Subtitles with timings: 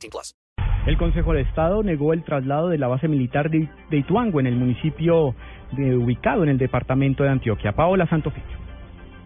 [0.00, 0.34] 18 plus.
[0.86, 4.56] El Consejo de Estado negó el traslado de la base militar de, Ituango en el
[4.56, 5.34] municipio
[5.72, 7.72] de- ubicado en el departamento de Antioquia.
[7.72, 8.58] Paola Santofimio.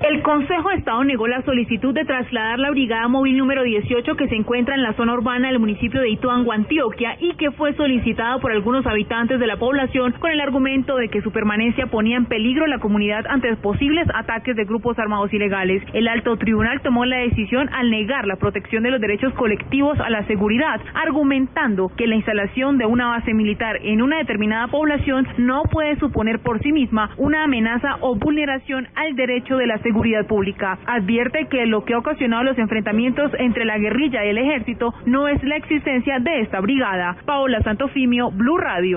[0.00, 4.28] El Consejo de Estado negó la solicitud de trasladar la Brigada Móvil número 18 que
[4.28, 8.38] se encuentra en la zona urbana del municipio de Ituango, Antioquia, y que fue solicitada
[8.38, 12.26] por algunos habitantes de la población con el argumento de que su permanencia ponía en
[12.26, 15.82] peligro la comunidad ante posibles ataques de grupos armados ilegales.
[15.92, 20.10] El alto tribunal tomó la decisión al negar la protección de los derechos colectivos a
[20.10, 25.64] la seguridad, argumentando que la instalación de una base militar en una determinada población no
[25.64, 30.78] puede suponer por sí misma una amenaza o vulneración al derecho de la seguridad pública.
[30.86, 35.28] Advierte que lo que ha ocasionado los enfrentamientos entre la guerrilla y el ejército no
[35.28, 37.16] es la existencia de esta brigada.
[37.24, 38.96] Paola Santofimio, Blue Radio.